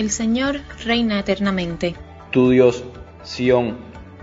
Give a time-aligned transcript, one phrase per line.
[0.00, 1.94] El Señor reina eternamente.
[2.30, 2.84] Tu Dios,
[3.22, 3.76] Sión,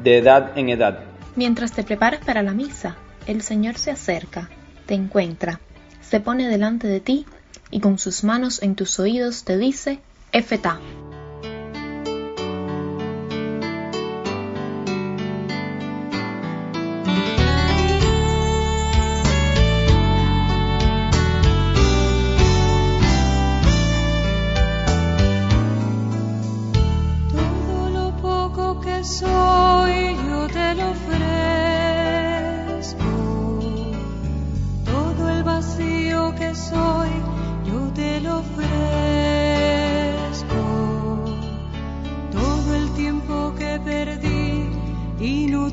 [0.03, 1.03] de edad en edad.
[1.35, 2.97] Mientras te preparas para la misa,
[3.27, 4.49] el Señor se acerca,
[4.87, 5.59] te encuentra,
[6.01, 7.25] se pone delante de ti
[7.69, 9.99] y con sus manos en tus oídos te dice,
[10.31, 10.79] Efetá.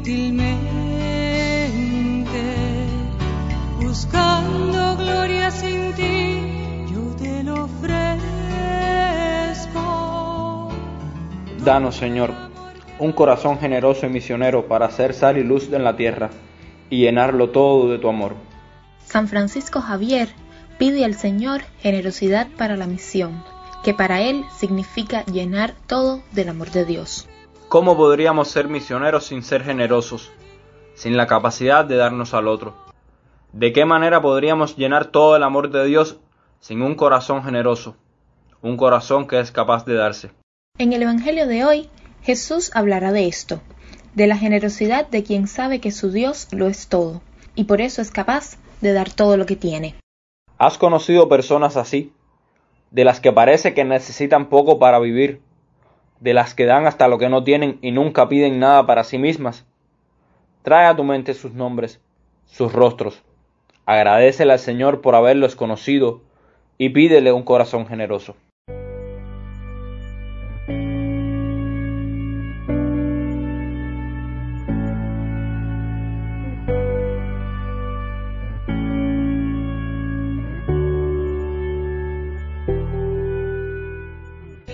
[0.06, 0.84] Inútilmente.
[3.80, 6.40] Buscando gloria sin ti,
[6.92, 8.18] yo te lo ofrezco.
[11.64, 12.32] Danos, Señor,
[12.98, 16.30] un corazón generoso y misionero para hacer sal y luz en la tierra
[16.90, 18.34] y llenarlo todo de tu amor.
[19.06, 20.28] San Francisco Javier
[20.78, 23.42] pide al Señor generosidad para la misión,
[23.84, 27.28] que para él significa llenar todo del amor de Dios.
[27.74, 30.30] ¿Cómo podríamos ser misioneros sin ser generosos,
[30.94, 32.76] sin la capacidad de darnos al otro?
[33.52, 36.20] ¿De qué manera podríamos llenar todo el amor de Dios
[36.60, 37.96] sin un corazón generoso,
[38.62, 40.30] un corazón que es capaz de darse?
[40.78, 41.90] En el Evangelio de hoy,
[42.22, 43.60] Jesús hablará de esto,
[44.14, 47.22] de la generosidad de quien sabe que su Dios lo es todo,
[47.56, 49.96] y por eso es capaz de dar todo lo que tiene.
[50.58, 52.12] ¿Has conocido personas así?
[52.92, 55.40] De las que parece que necesitan poco para vivir,
[56.24, 59.18] de las que dan hasta lo que no tienen y nunca piden nada para sí
[59.18, 59.66] mismas.
[60.62, 62.00] Trae a tu mente sus nombres,
[62.46, 63.22] sus rostros.
[63.84, 66.22] Agradecele al Señor por haberlos conocido
[66.78, 68.36] y pídele un corazón generoso.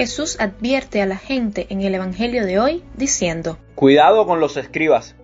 [0.01, 5.15] Jesús advierte a la gente en el Evangelio de hoy diciendo, Cuidado con los escribas.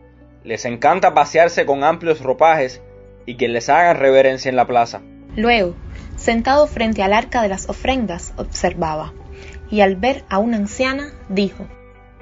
[0.45, 2.83] Les encanta pasearse con amplios ropajes
[3.25, 5.01] y que les hagan reverencia en la plaza.
[5.35, 5.75] Luego,
[6.17, 9.15] sentado frente al arca de las ofrendas, observaba,
[9.71, 11.67] y al ver a una anciana, dijo,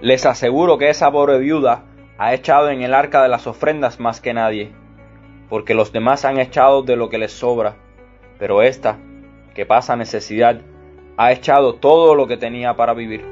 [0.01, 1.87] Les aseguro que esa pobre viuda
[2.19, 4.71] ha echado en el arca de las ofrendas más que nadie,
[5.49, 7.75] porque los demás han echado de lo que les sobra,
[8.39, 9.01] pero esta,
[9.57, 10.61] que pasa necesidad,
[11.17, 13.25] ha echado todo lo que tenía para vivir.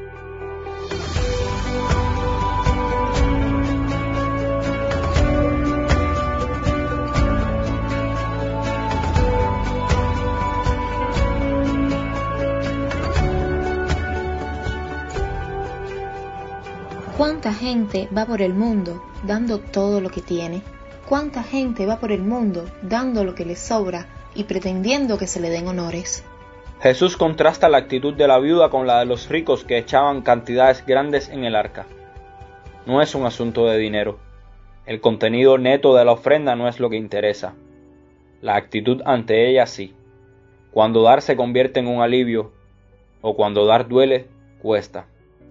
[17.16, 20.62] ¿Cuánta gente va por el mundo dando todo lo que tiene?
[21.08, 25.40] ¿Cuánta gente va por el mundo dando lo que le sobra y pretendiendo que se
[25.40, 26.24] le den honores?
[26.82, 30.84] Jesús contrasta la actitud de la viuda con la de los ricos que echaban cantidades
[30.84, 31.86] grandes en el arca.
[32.86, 34.18] No es un asunto de dinero.
[34.84, 37.54] El contenido neto de la ofrenda no es lo que interesa.
[38.40, 39.94] La actitud ante ella sí.
[40.72, 42.50] Cuando dar se convierte en un alivio,
[43.20, 44.26] o cuando dar duele,
[44.60, 45.06] cuesta.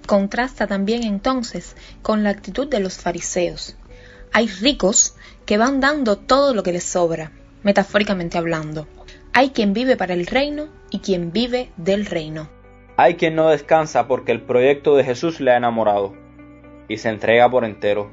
[0.05, 3.77] Contrasta también entonces con la actitud de los fariseos.
[4.33, 5.15] Hay ricos
[5.45, 7.31] que van dando todo lo que les sobra,
[7.63, 8.85] metafóricamente hablando.
[9.33, 12.49] Hay quien vive para el reino y quien vive del reino.
[12.97, 16.13] Hay quien no descansa porque el proyecto de Jesús le ha enamorado
[16.89, 18.11] y se entrega por entero.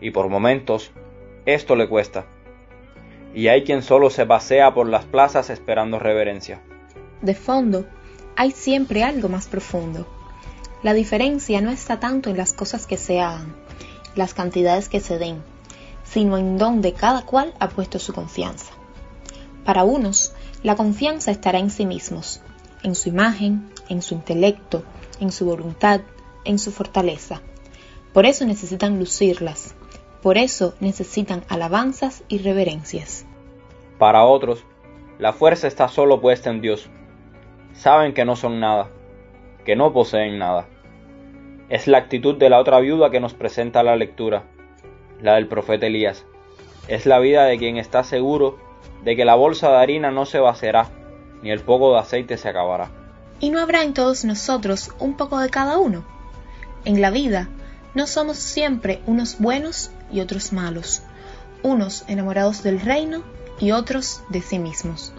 [0.00, 0.92] Y por momentos
[1.44, 2.26] esto le cuesta.
[3.34, 6.60] Y hay quien solo se pasea por las plazas esperando reverencia.
[7.20, 7.86] De fondo,
[8.36, 10.06] hay siempre algo más profundo.
[10.84, 13.56] La diferencia no está tanto en las cosas que se hagan,
[14.14, 15.42] las cantidades que se den,
[16.04, 18.72] sino en donde cada cual ha puesto su confianza.
[19.64, 20.32] Para unos,
[20.62, 22.42] la confianza estará en sí mismos,
[22.82, 24.82] en su imagen, en su intelecto,
[25.20, 26.00] en su voluntad,
[26.44, 27.40] en su fortaleza.
[28.12, 29.74] Por eso necesitan lucirlas,
[30.22, 33.24] por eso necesitan alabanzas y reverencias.
[33.98, 34.64] Para otros,
[35.18, 36.88] la fuerza está solo puesta en Dios.
[37.72, 38.88] Saben que no son nada,
[39.64, 40.66] que no poseen nada.
[41.68, 44.44] Es la actitud de la otra viuda que nos presenta la lectura,
[45.20, 46.24] la del profeta Elías.
[46.88, 48.58] Es la vida de quien está seguro
[49.04, 50.88] de que la bolsa de harina no se vaciará,
[51.42, 52.90] ni el poco de aceite se acabará.
[53.40, 56.04] ¿Y no habrá en todos nosotros un poco de cada uno?
[56.84, 57.48] En la vida
[57.94, 61.02] no somos siempre unos buenos y otros malos,
[61.62, 63.22] unos enamorados del reino
[63.60, 65.12] y otros de sí mismos.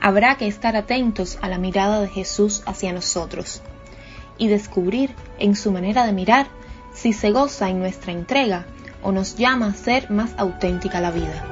[0.00, 3.62] Habrá que estar atentos a la mirada de Jesús hacia nosotros
[4.36, 6.46] y descubrir en su manera de mirar
[6.92, 8.66] si se goza en nuestra entrega
[9.02, 11.51] o nos llama a ser más auténtica la vida.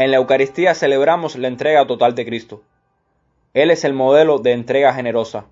[0.00, 2.62] En la Eucaristía celebramos la entrega total de Cristo.
[3.52, 5.44] Él es el modelo de entrega generosa.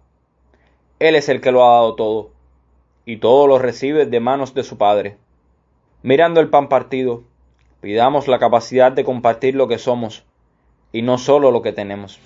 [0.98, 2.30] Él es el que lo ha dado todo,
[3.04, 5.18] y todo lo recibe de manos de su Padre.
[6.02, 7.24] Mirando el pan partido,
[7.82, 10.24] pidamos la capacidad de compartir lo que somos,
[10.92, 12.18] y no solo lo que tenemos.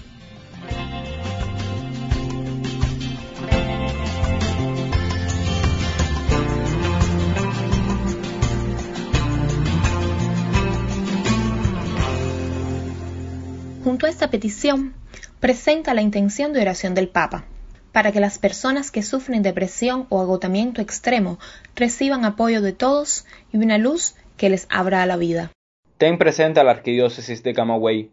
[13.84, 14.94] Junto a esta petición,
[15.40, 17.46] presenta la intención de oración del Papa,
[17.90, 21.40] para que las personas que sufren depresión o agotamiento extremo
[21.74, 25.50] reciban apoyo de todos y una luz que les abra a la vida.
[25.98, 28.10] Ten presente a la Arquidiócesis de Camagüey,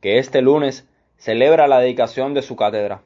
[0.00, 0.84] que este lunes
[1.16, 3.02] celebra la dedicación de su cátedra,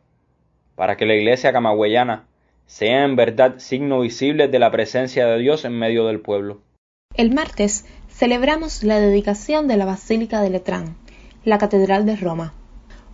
[0.76, 2.25] para que la Iglesia camagüeyana
[2.66, 6.62] sea en verdad signo visible de la presencia de Dios en medio del pueblo.
[7.14, 10.96] El martes celebramos la dedicación de la Basílica de Letrán,
[11.44, 12.55] la Catedral de Roma.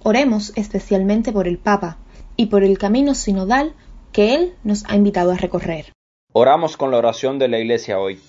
[0.03, 1.99] Oremos especialmente por el Papa
[2.37, 3.75] y por el camino sinodal
[4.13, 5.93] que Él nos ha invitado a recorrer.
[6.33, 8.21] Oramos con la oración de la Iglesia hoy.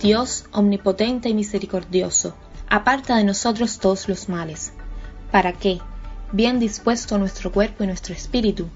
[0.00, 2.34] Dios omnipotente y misericordioso,
[2.68, 4.72] aparta de nosotros todos los males,
[5.32, 5.80] para que,
[6.30, 8.68] bien dispuesto nuestro cuerpo y nuestro espíritu,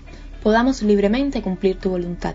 [0.42, 2.34] podamos libremente cumplir tu voluntad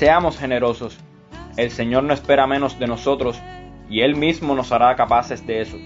[0.00, 0.96] Seamos generosos.
[1.58, 3.38] El Señor no espera menos de nosotros
[3.90, 5.76] y Él mismo nos hará capaces de eso.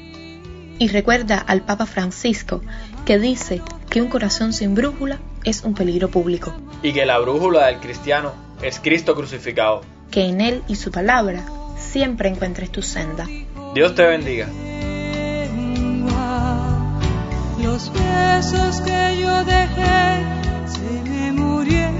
[0.79, 2.61] Y recuerda al Papa Francisco
[3.07, 7.67] que dice que un corazón sin brújula es un peligro público, y que la brújula
[7.67, 8.31] del cristiano
[8.63, 9.83] es Cristo crucificado.
[10.13, 11.45] que en Él y su palabra
[11.77, 13.27] siempre encuentres tu senda.
[13.75, 14.47] Dios te bendiga.
[17.61, 20.23] Los besos que yo dejé
[20.67, 21.94] se me murieran.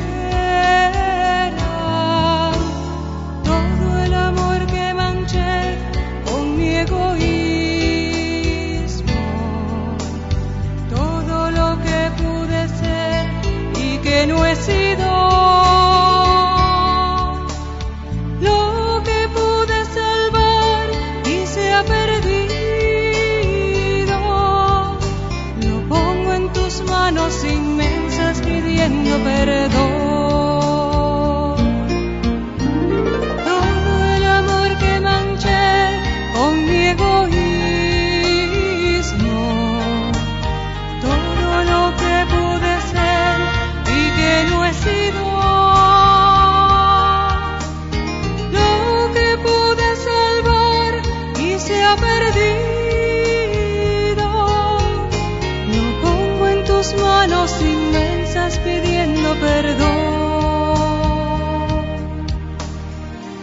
[56.85, 60.15] Tus manos inmensas pidiendo perdón.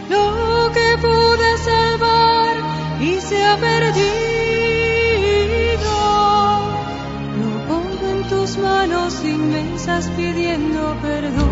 [0.08, 2.56] Lo que pude salvar
[3.00, 4.02] y se ha perdido.
[7.40, 11.51] Lo pongo en tus manos inmensas pidiendo perdón.